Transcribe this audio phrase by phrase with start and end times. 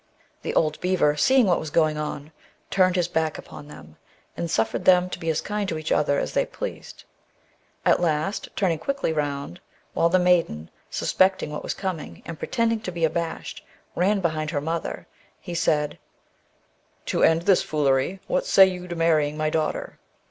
[0.41, 2.31] The old beaver seeing what was going on,
[2.71, 3.97] turned his back upon them,
[4.35, 7.03] and suffered them to be as kind to each other as they pleased.
[7.85, 9.59] At last, turning quickly round,
[9.93, 13.63] while the maiden, suspecting what was coming, and pretending to be abashed,
[13.95, 15.05] ran behind her mother,
[15.39, 15.99] he said,'
[17.11, 19.99] To end this foolery, what say you to marrying my daughter?